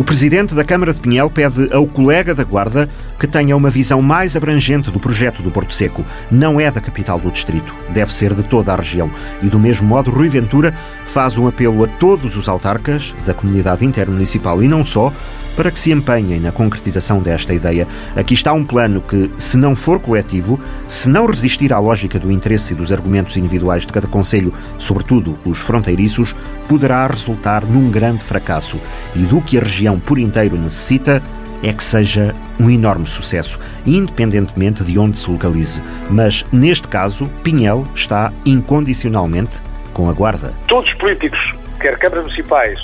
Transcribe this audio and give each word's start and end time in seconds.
O 0.00 0.02
presidente 0.02 0.54
da 0.54 0.64
Câmara 0.64 0.94
de 0.94 1.00
Pinhel 1.00 1.28
pede 1.28 1.70
ao 1.74 1.86
colega 1.86 2.34
da 2.34 2.42
Guarda 2.42 2.88
que 3.18 3.26
tenha 3.26 3.54
uma 3.54 3.68
visão 3.68 4.00
mais 4.00 4.34
abrangente 4.34 4.90
do 4.90 4.98
projeto 4.98 5.42
do 5.42 5.50
Porto 5.50 5.74
Seco. 5.74 6.06
Não 6.30 6.58
é 6.58 6.70
da 6.70 6.80
capital 6.80 7.20
do 7.20 7.30
distrito, 7.30 7.74
deve 7.90 8.10
ser 8.10 8.32
de 8.32 8.42
toda 8.42 8.72
a 8.72 8.76
região. 8.76 9.10
E 9.42 9.50
do 9.50 9.60
mesmo 9.60 9.86
modo, 9.86 10.10
Rui 10.10 10.30
Ventura 10.30 10.74
faz 11.04 11.36
um 11.36 11.46
apelo 11.46 11.84
a 11.84 11.86
todos 11.86 12.34
os 12.38 12.48
autarcas 12.48 13.14
da 13.26 13.34
comunidade 13.34 13.84
intermunicipal 13.84 14.62
e 14.62 14.68
não 14.68 14.86
só, 14.86 15.12
para 15.54 15.70
que 15.70 15.78
se 15.78 15.92
empenhem 15.92 16.40
na 16.40 16.50
concretização 16.50 17.20
desta 17.20 17.52
ideia. 17.52 17.86
Aqui 18.16 18.32
está 18.32 18.54
um 18.54 18.64
plano 18.64 19.02
que, 19.02 19.30
se 19.36 19.58
não 19.58 19.76
for 19.76 20.00
coletivo, 20.00 20.58
se 20.88 21.10
não 21.10 21.26
resistir 21.26 21.74
à 21.74 21.78
lógica 21.78 22.18
do 22.18 22.32
interesse 22.32 22.72
e 22.72 22.76
dos 22.76 22.90
argumentos 22.90 23.36
individuais 23.36 23.84
de 23.84 23.92
cada 23.92 24.06
conselho, 24.06 24.54
sobretudo 24.78 25.38
os 25.44 25.58
fronteiriços, 25.58 26.34
poderá 26.70 27.04
resultar 27.08 27.64
num 27.64 27.90
grande 27.90 28.22
fracasso. 28.22 28.80
E 29.16 29.24
do 29.24 29.42
que 29.42 29.58
a 29.58 29.60
região 29.60 29.98
por 29.98 30.20
inteiro 30.20 30.56
necessita 30.56 31.20
é 31.64 31.72
que 31.72 31.82
seja 31.82 32.32
um 32.60 32.70
enorme 32.70 33.08
sucesso, 33.08 33.58
independentemente 33.84 34.84
de 34.84 34.96
onde 34.96 35.18
se 35.18 35.28
localize. 35.28 35.82
Mas, 36.08 36.46
neste 36.52 36.86
caso, 36.86 37.28
Pinhel 37.42 37.84
está 37.92 38.32
incondicionalmente 38.46 39.60
com 39.92 40.08
a 40.08 40.12
Guarda. 40.12 40.54
Todos 40.68 40.88
os 40.88 40.96
políticos, 40.98 41.40
quer 41.80 41.98
câmaras 41.98 42.26
municipais, 42.26 42.78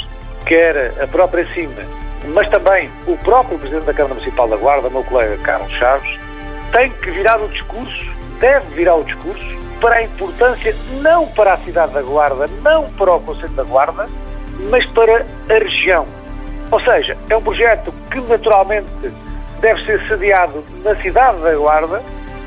quer 0.47 0.93
a 1.01 1.07
própria 1.07 1.47
CIMA, 1.55 1.85
mas 2.35 2.49
também 2.49 2.91
o 3.07 3.17
próprio 3.19 3.57
Presidente 3.57 3.87
da 3.87 3.95
Câmara 3.95 4.15
Municipal 4.15 4.49
da 4.49 4.57
Guarda, 4.57 4.91
meu 4.91 5.05
colega 5.05 5.39
Carlos 5.45 5.71
Chaves, 5.75 6.11
tem 6.73 6.91
que 6.91 7.13
virar 7.13 7.41
o 7.41 7.49
discurso, 7.51 8.05
deve 8.41 8.67
virar 8.75 8.97
o 8.97 9.05
discurso 9.05 9.66
para 9.81 9.97
a 9.97 10.03
importância, 10.03 10.75
não 11.03 11.27
para 11.29 11.55
a 11.55 11.59
cidade 11.59 11.93
da 11.93 12.03
Guarda, 12.03 12.49
não 12.63 12.85
para 12.91 13.15
o 13.15 13.21
Conselho 13.21 13.53
da 13.53 13.63
Guarda, 13.63 14.07
mas 14.71 14.87
para 14.87 15.27
a 15.49 15.59
região. 15.59 16.07
Ou 16.71 16.81
seja, 16.81 17.17
é 17.29 17.37
um 17.37 17.43
projeto 17.43 17.93
que 18.11 18.21
naturalmente 18.23 18.89
deve 19.61 19.85
ser 19.85 20.01
sediado 20.09 20.65
na 20.83 20.95
cidade 20.97 21.39
da 21.41 21.55
Guarda, 21.55 22.03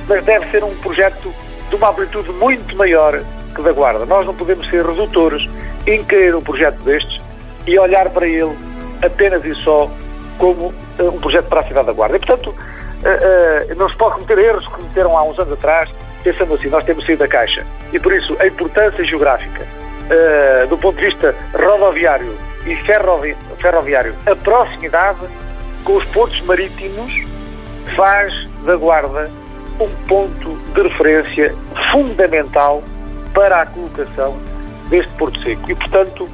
mas 0.08 0.24
deve 0.24 0.48
ser 0.50 0.64
um 0.64 0.76
projeto 0.78 1.34
de 1.70 1.76
uma 1.76 1.90
amplitude 1.90 2.32
muito 2.34 2.76
maior 2.76 3.22
que 3.56 3.62
da 3.62 3.72
Guarda. 3.72 4.06
Nós 4.06 4.26
não 4.26 4.34
podemos 4.34 4.68
ser 4.70 4.86
redutores 4.86 5.48
em 5.86 6.04
querer 6.04 6.36
um 6.36 6.42
projeto 6.42 6.78
destes 6.84 7.20
e 7.66 7.78
olhar 7.78 8.10
para 8.10 8.28
ele 8.28 8.58
apenas 9.04 9.44
e 9.46 9.54
só 9.56 9.90
como 10.38 10.68
uh, 10.68 10.74
um 11.08 11.20
projeto 11.20 11.48
para 11.48 11.62
a 11.62 11.68
cidade 11.68 11.88
da 11.88 11.94
Guarda. 11.94 12.18
E, 12.18 12.20
portanto, 12.20 12.50
uh, 12.50 12.54
uh, 12.54 13.76
não 13.76 13.90
se 13.90 13.96
pode 13.96 14.16
cometer 14.16 14.40
erros 14.40 14.68
que 14.68 14.74
cometeram 14.74 15.18
há 15.18 15.24
uns 15.24 15.38
anos 15.38 15.54
atrás, 15.54 15.90
pensando 16.24 16.54
assim, 16.54 16.70
nós 16.70 16.84
temos 16.84 17.06
saído 17.06 17.20
da 17.20 17.28
caixa. 17.28 17.66
E 17.94 18.00
por 18.00 18.14
isso, 18.14 18.36
a 18.40 18.48
importância 18.48 19.04
geográfica, 19.04 19.66
do 20.70 20.78
ponto 20.78 20.98
de 20.98 21.06
vista 21.06 21.36
rodoviário 21.54 22.36
e 22.66 22.76
ferrovi 22.78 23.36
ferroviário, 23.60 24.16
a 24.26 24.36
proximidade 24.36 25.28
com 25.84 25.96
os 25.96 26.06
portos 26.06 26.42
marítimos 26.42 27.12
faz 27.96 28.34
da 28.66 28.76
Guarda 28.76 29.30
um 29.80 29.90
ponto 30.08 30.58
de 30.74 30.82
referência 30.82 31.56
fundamental 31.92 32.84
para 33.34 33.62
a 33.62 33.66
colocação 33.66 34.38
deste 34.90 35.12
Porto 35.14 35.42
Seco. 35.42 35.72
E, 35.72 35.76
portanto, 35.76 36.30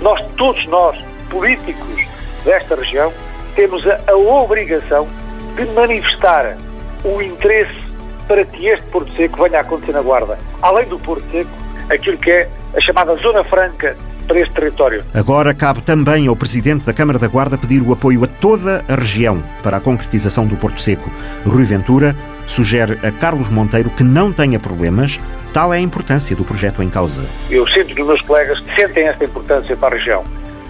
nós, 0.00 0.22
todos 0.36 0.66
nós, 0.66 0.98
políticos 1.30 2.06
desta 2.44 2.74
região, 2.74 3.12
temos 3.54 3.86
a, 3.86 3.98
a 4.06 4.16
obrigação 4.16 5.08
de 5.56 5.64
manifestar 5.72 6.56
o 7.04 7.22
interesse 7.22 7.91
para 8.32 8.46
que 8.46 8.66
este 8.66 8.86
Porto 8.86 9.14
Seco 9.14 9.42
venha 9.42 9.58
a 9.58 9.60
acontecer 9.60 9.92
na 9.92 10.00
Guarda. 10.00 10.38
Além 10.62 10.88
do 10.88 10.98
Porto 10.98 11.22
Seco, 11.30 11.50
aquilo 11.90 12.16
que 12.16 12.30
é 12.30 12.48
a 12.74 12.80
chamada 12.80 13.14
Zona 13.16 13.44
Franca 13.44 13.94
para 14.26 14.40
este 14.40 14.54
território. 14.54 15.04
Agora 15.12 15.52
cabe 15.52 15.82
também 15.82 16.28
ao 16.28 16.34
Presidente 16.34 16.86
da 16.86 16.94
Câmara 16.94 17.18
da 17.18 17.28
Guarda 17.28 17.58
pedir 17.58 17.82
o 17.82 17.92
apoio 17.92 18.24
a 18.24 18.26
toda 18.26 18.82
a 18.88 18.94
região 18.94 19.42
para 19.62 19.76
a 19.76 19.80
concretização 19.80 20.46
do 20.46 20.56
Porto 20.56 20.80
Seco. 20.80 21.10
Rui 21.44 21.64
Ventura 21.64 22.16
sugere 22.46 22.98
a 23.06 23.12
Carlos 23.12 23.50
Monteiro 23.50 23.90
que 23.90 24.02
não 24.02 24.32
tenha 24.32 24.58
problemas, 24.58 25.20
tal 25.52 25.74
é 25.74 25.76
a 25.76 25.80
importância 25.80 26.34
do 26.34 26.42
projeto 26.42 26.82
em 26.82 26.88
causa. 26.88 27.26
Eu 27.50 27.66
sinto 27.68 27.94
que 27.94 28.00
os 28.00 28.08
meus 28.08 28.22
colegas 28.22 28.64
sentem 28.74 29.08
esta 29.08 29.26
importância 29.26 29.76
para 29.76 29.94
a 29.94 29.98
região 29.98 30.24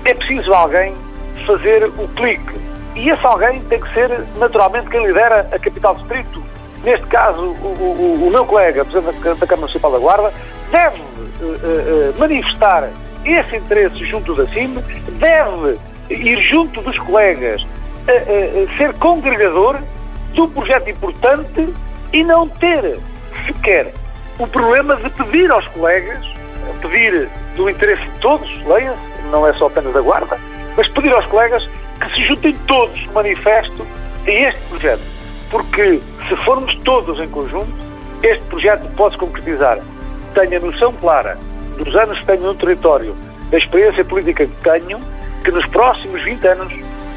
é 0.05 0.15
preciso 0.15 0.53
alguém 0.53 0.95
fazer 1.47 1.85
o 1.85 2.09
clique. 2.17 2.61
E 2.97 3.09
esse 3.09 3.25
alguém 3.25 3.61
tem 3.69 3.81
que 3.81 3.95
ser, 3.95 4.11
naturalmente, 4.37 4.91
quem 4.91 5.07
lidera 5.07 5.49
a 5.53 5.59
capital 5.61 5.95
distrito. 5.95 6.43
Neste 6.85 7.07
caso, 7.07 7.41
o, 7.41 7.67
o, 7.67 8.27
o 8.27 8.31
meu 8.31 8.45
colega, 8.45 8.85
Presidente 8.85 9.23
da 9.23 9.47
Câmara 9.47 9.57
Municipal 9.57 9.93
da 9.93 9.99
Guarda, 9.99 10.33
deve 10.71 11.01
uh, 11.01 11.05
uh, 11.05 12.19
manifestar 12.19 12.91
esse 13.25 13.57
interesse 13.57 14.05
junto 14.05 14.35
da 14.35 14.47
CIM, 14.49 14.75
deve 15.19 15.79
ir 16.11 16.41
junto 16.43 16.83
dos 16.83 16.99
colegas, 16.99 17.63
uh, 17.63 18.77
ser 18.77 18.93
congregador 18.95 19.79
um 20.41 20.49
projeto 20.49 20.89
importante 20.89 21.73
e 22.13 22.25
não 22.25 22.49
ter 22.49 22.99
sequer 23.47 23.93
o 24.39 24.47
problema 24.47 24.97
de 24.97 25.11
pedir 25.11 25.51
aos 25.51 25.67
colegas, 25.69 26.25
pedir 26.81 27.29
do 27.55 27.69
interesse 27.69 28.03
de 28.03 28.19
todos, 28.21 28.51
leia-se, 28.65 29.23
não 29.31 29.47
é 29.47 29.53
só 29.55 29.67
apenas 29.67 29.93
da 29.93 30.01
Guarda, 30.01 30.39
mas 30.77 30.89
pedir 30.89 31.13
aos 31.13 31.27
colegas 31.27 31.69
que 32.01 32.15
se 32.15 32.25
juntem 32.25 32.57
todos 32.67 33.07
manifesto 33.09 33.87
a 34.27 34.31
este 34.31 34.61
projeto. 34.69 35.12
Porque 35.53 36.01
se 36.29 36.37
formos 36.45 36.75
todos 36.79 37.21
em 37.21 37.29
conjunto, 37.29 37.71
este 38.23 38.43
projeto 38.47 38.89
pode 38.97 39.15
se 39.15 39.21
concretizar. 39.21 39.79
Tenha 40.35 40.59
noção 40.59 40.93
clara 40.95 41.39
dos 41.77 41.95
anos 41.95 42.19
que 42.19 42.27
tenho 42.27 42.43
no 42.43 42.55
território, 42.55 43.15
da 43.51 43.59
experiência 43.59 44.05
política 44.05 44.47
que 44.47 44.57
tenho, 44.63 44.99
que 45.45 45.51
nos 45.51 45.67
próximos 45.67 46.25
20 46.25 46.47
anos 46.49 46.73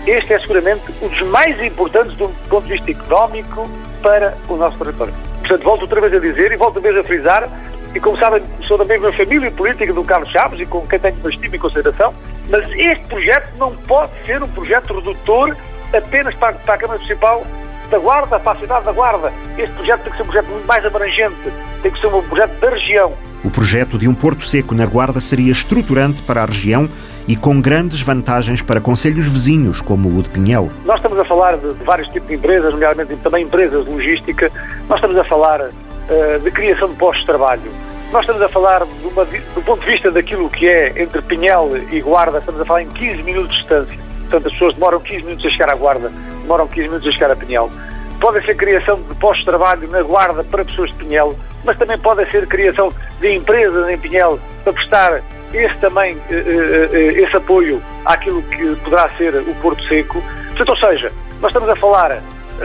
este 0.05 0.33
é 0.33 0.39
seguramente 0.39 0.83
um 1.01 1.07
dos 1.07 1.21
mais 1.23 1.59
importantes 1.63 2.15
do 2.17 2.29
ponto 2.49 2.67
de 2.67 2.73
vista 2.73 2.91
económico 2.91 3.69
para 4.03 4.37
o 4.49 4.55
nosso 4.55 4.77
território. 4.77 5.13
Portanto, 5.39 5.63
volto 5.63 5.81
outra 5.83 6.01
vez 6.01 6.13
a 6.13 6.19
dizer 6.19 6.51
e 6.51 6.57
volto 6.57 6.75
outra 6.75 6.93
vez 6.93 7.05
a 7.05 7.07
frisar 7.07 7.49
e 7.95 7.99
como 7.99 8.17
sabem, 8.17 8.43
sou 8.67 8.77
da 8.77 8.83
mesma 8.83 9.13
família 9.13 9.49
política 9.49 9.93
do 9.93 10.03
Carlos 10.03 10.29
Chaves 10.29 10.59
e 10.59 10.65
com 10.65 10.85
quem 10.85 10.99
tenho 10.99 11.15
uma 11.15 11.29
estima 11.29 11.55
e 11.55 11.59
consideração, 11.59 12.13
mas 12.49 12.69
este 12.71 13.05
projeto 13.05 13.57
não 13.57 13.73
pode 13.73 14.11
ser 14.25 14.43
um 14.43 14.49
projeto 14.49 14.93
redutor 14.93 15.55
apenas 15.93 16.35
para, 16.35 16.55
para 16.55 16.73
a 16.73 16.77
Câmara 16.77 16.99
Municipal 16.99 17.43
da 17.89 17.99
Guarda, 17.99 18.39
para 18.39 18.51
a 18.57 18.59
cidade 18.59 18.85
da 18.85 18.91
Guarda. 18.91 19.31
Este 19.57 19.73
projeto 19.75 20.01
tem 20.01 20.11
que 20.11 20.17
ser 20.17 20.23
um 20.23 20.25
projeto 20.27 20.47
muito 20.47 20.67
mais 20.67 20.85
abrangente, 20.85 21.35
tem 21.81 21.91
que 21.91 21.99
ser 21.99 22.07
um 22.07 22.21
projeto 22.23 22.59
da 22.59 22.69
região. 22.69 23.13
O 23.43 23.49
projeto 23.49 23.97
de 23.97 24.07
um 24.07 24.13
porto 24.13 24.45
seco 24.45 24.73
na 24.73 24.85
Guarda 24.85 25.21
seria 25.21 25.51
estruturante 25.51 26.21
para 26.21 26.41
a 26.41 26.45
região 26.45 26.89
e 27.27 27.35
com 27.35 27.59
grandes 27.61 28.01
vantagens 28.01 28.61
para 28.61 28.79
conselhos 28.79 29.27
vizinhos, 29.27 29.81
como 29.81 30.09
o 30.09 30.21
de 30.21 30.29
Pinhel. 30.29 30.69
Nós 30.85 30.97
estamos 30.97 31.19
a 31.19 31.25
falar 31.25 31.57
de, 31.57 31.73
de 31.73 31.83
vários 31.83 32.07
tipos 32.09 32.27
de 32.27 32.35
empresas, 32.35 32.71
nomeadamente 32.71 33.21
também 33.21 33.43
empresas 33.43 33.85
de 33.85 33.91
logística. 33.91 34.51
Nós 34.87 34.97
estamos 34.97 35.17
a 35.17 35.23
falar 35.23 35.61
uh, 35.61 36.39
de 36.43 36.51
criação 36.51 36.89
de 36.89 36.95
postos 36.95 37.21
de 37.21 37.27
trabalho. 37.27 37.71
Nós 38.11 38.21
estamos 38.21 38.41
a 38.41 38.49
falar 38.49 38.83
uma, 38.83 39.25
do 39.25 39.61
ponto 39.63 39.81
de 39.81 39.91
vista 39.91 40.11
daquilo 40.11 40.49
que 40.49 40.67
é 40.67 41.01
entre 41.01 41.21
Pinhel 41.21 41.71
e 41.91 41.99
Guarda, 42.01 42.39
estamos 42.39 42.61
a 42.61 42.65
falar 42.65 42.83
em 42.83 42.89
15 42.89 43.23
minutos 43.23 43.51
de 43.51 43.57
distância. 43.57 43.99
Portanto, 44.29 44.47
as 44.47 44.53
pessoas 44.53 44.73
demoram 44.73 44.99
15 44.99 45.23
minutos 45.23 45.45
a 45.45 45.49
chegar 45.49 45.71
à 45.71 45.75
Guarda, 45.75 46.11
demoram 46.41 46.67
15 46.67 46.87
minutos 46.87 47.07
a 47.07 47.11
chegar 47.11 47.31
a 47.31 47.35
Pinhel. 47.35 47.71
Pode 48.19 48.45
ser 48.45 48.55
criação 48.55 49.01
de 49.01 49.15
postos 49.15 49.39
de 49.39 49.45
trabalho 49.45 49.87
na 49.89 50.01
Guarda 50.01 50.43
para 50.43 50.65
pessoas 50.65 50.89
de 50.89 50.95
Pinhel, 50.95 51.35
mas 51.63 51.77
também 51.77 51.97
pode 51.97 52.29
ser 52.31 52.47
criação 52.47 52.91
de 53.19 53.33
empresas 53.33 53.89
em 53.89 53.97
Pinhel 53.97 54.39
para 54.63 54.73
prestar 54.73 55.21
esse 55.53 55.75
também, 55.77 56.17
eh, 56.29 56.89
eh, 56.91 57.21
esse 57.21 57.35
apoio 57.35 57.81
àquilo 58.05 58.41
que 58.43 58.75
poderá 58.77 59.09
ser 59.17 59.35
o 59.35 59.55
Porto 59.61 59.83
Seco. 59.87 60.21
Portanto, 60.49 60.69
ou 60.69 60.77
seja, 60.77 61.11
nós 61.41 61.49
estamos 61.49 61.69
a 61.69 61.75
falar 61.75 62.21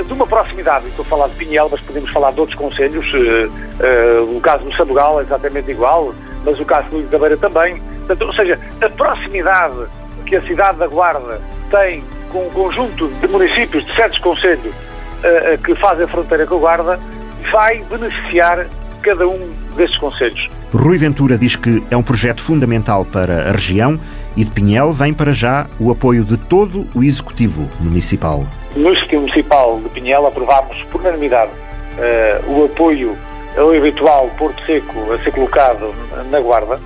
de 0.06 0.12
uma 0.12 0.26
proximidade, 0.26 0.86
estou 0.86 1.04
a 1.04 1.08
falar 1.08 1.28
de 1.28 1.34
Pinhel, 1.34 1.68
mas 1.70 1.80
podemos 1.80 2.10
falar 2.10 2.32
de 2.32 2.40
outros 2.40 2.58
conselhos, 2.58 3.06
o 4.28 4.40
caso 4.40 4.64
do 4.64 4.72
Sabugal 4.76 5.20
é 5.20 5.24
exatamente 5.24 5.70
igual, 5.70 6.14
mas 6.44 6.58
o 6.60 6.64
caso 6.64 6.88
do 6.90 7.02
da 7.02 7.18
Beira 7.18 7.36
também. 7.36 7.82
Portanto, 8.06 8.22
ou 8.22 8.32
seja, 8.32 8.58
a 8.80 8.88
proximidade 8.88 9.86
que 10.30 10.36
a 10.36 10.42
cidade 10.42 10.78
da 10.78 10.86
Guarda 10.86 11.40
tem 11.72 12.04
com 12.30 12.46
um 12.46 12.50
conjunto 12.50 13.08
de 13.08 13.26
municípios, 13.26 13.84
de 13.84 13.92
certos 13.96 14.20
conselhos 14.20 14.72
uh, 14.72 15.58
que 15.64 15.74
fazem 15.74 16.06
fronteira 16.06 16.46
com 16.46 16.54
a 16.54 16.58
Guarda, 16.58 17.00
vai 17.50 17.82
beneficiar 17.90 18.68
cada 19.02 19.26
um 19.26 19.50
destes 19.76 19.98
conselhos. 19.98 20.48
Rui 20.72 20.98
Ventura 20.98 21.36
diz 21.36 21.56
que 21.56 21.82
é 21.90 21.96
um 21.96 22.02
projeto 22.02 22.40
fundamental 22.40 23.04
para 23.04 23.48
a 23.48 23.52
região 23.52 23.98
e 24.36 24.44
de 24.44 24.50
Pinhel 24.52 24.92
vem 24.92 25.12
para 25.12 25.32
já 25.32 25.66
o 25.80 25.90
apoio 25.90 26.24
de 26.24 26.36
todo 26.36 26.86
o 26.94 27.02
Executivo 27.02 27.68
Municipal. 27.80 28.46
No 28.76 28.90
Executivo 28.90 29.22
Municipal 29.22 29.80
de 29.80 29.88
Pinhel 29.88 30.28
aprovámos 30.28 30.80
por 30.92 31.00
unanimidade 31.00 31.50
uh, 31.50 32.52
o 32.52 32.66
apoio 32.66 33.18
ao 33.58 33.74
eventual 33.74 34.30
Porto 34.38 34.64
Seco 34.64 35.12
a 35.12 35.18
ser 35.24 35.32
colocado 35.32 35.92
na 36.30 36.38
Guarda, 36.38 36.78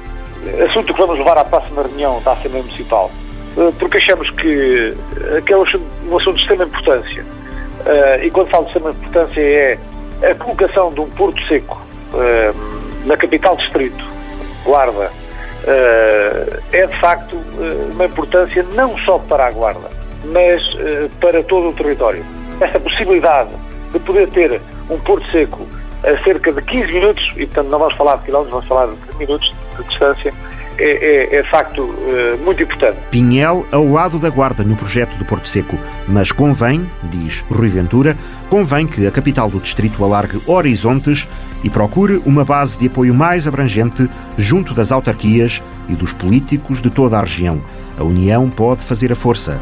assunto 0.66 0.94
que 0.94 1.00
vamos 1.00 1.18
levar 1.18 1.36
à 1.36 1.44
próxima 1.44 1.82
reunião 1.82 2.22
da 2.22 2.32
Assembleia 2.32 2.64
Municipal, 2.64 3.10
porque 3.78 3.98
achamos 3.98 4.30
que 4.30 4.94
aquele 5.36 5.62
assunto, 5.62 5.84
um 6.10 6.16
assunto 6.16 6.36
de 6.36 6.42
extrema 6.42 6.64
importância, 6.64 7.24
uh, 7.24 8.24
e 8.24 8.30
quando 8.30 8.50
falo 8.50 8.64
de 8.64 8.70
extrema 8.70 8.90
importância 8.90 9.40
é 9.40 9.78
a 10.30 10.34
colocação 10.34 10.92
de 10.92 11.00
um 11.00 11.10
Porto 11.10 11.40
Seco 11.46 11.82
na 13.04 13.16
capital 13.16 13.56
distrito, 13.56 14.04
Guarda, 14.64 15.10
é 16.72 16.86
de 16.86 17.00
facto 17.00 17.36
uma 17.92 18.04
importância 18.04 18.62
não 18.74 18.96
só 18.98 19.18
para 19.18 19.46
a 19.46 19.50
Guarda, 19.50 19.90
mas 20.26 20.62
para 21.20 21.42
todo 21.42 21.70
o 21.70 21.72
território. 21.72 22.24
Esta 22.60 22.78
possibilidade 22.78 23.50
de 23.92 23.98
poder 23.98 24.28
ter 24.30 24.60
um 24.88 24.98
Porto 25.00 25.28
Seco 25.32 25.66
a 26.04 26.22
cerca 26.22 26.52
de 26.52 26.62
15 26.62 26.92
minutos, 26.92 27.32
e 27.36 27.46
portanto 27.46 27.68
não 27.68 27.78
vamos 27.78 27.94
falar 27.94 28.16
de 28.16 28.24
quilómetros, 28.24 28.52
vamos 28.52 28.68
falar 28.68 28.86
de 28.86 29.18
minutos 29.18 29.54
de 29.76 29.84
distância, 29.84 30.32
é, 30.78 31.36
é, 31.36 31.40
é 31.40 31.44
facto 31.50 31.82
uh, 31.82 32.38
muito 32.44 32.62
importante. 32.62 32.98
Pinhel 33.10 33.66
ao 33.70 33.86
lado 33.86 34.18
da 34.18 34.28
Guarda 34.28 34.62
no 34.64 34.76
projeto 34.76 35.16
do 35.16 35.24
Porto 35.24 35.48
Seco, 35.48 35.78
mas 36.08 36.32
convém, 36.32 36.88
diz 37.04 37.44
Rui 37.50 37.68
Ventura, 37.68 38.16
convém 38.48 38.86
que 38.86 39.06
a 39.06 39.10
capital 39.10 39.48
do 39.48 39.60
distrito 39.60 40.04
alargue 40.04 40.40
horizontes 40.46 41.28
e 41.62 41.70
procure 41.70 42.20
uma 42.26 42.44
base 42.44 42.78
de 42.78 42.86
apoio 42.86 43.14
mais 43.14 43.48
abrangente 43.48 44.08
junto 44.36 44.74
das 44.74 44.92
autarquias 44.92 45.62
e 45.88 45.94
dos 45.94 46.12
políticos 46.12 46.82
de 46.82 46.90
toda 46.90 47.16
a 47.16 47.20
região. 47.20 47.60
A 47.98 48.04
união 48.04 48.50
pode 48.50 48.82
fazer 48.82 49.12
a 49.12 49.16
força. 49.16 49.60